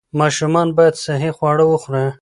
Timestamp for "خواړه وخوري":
1.37-2.05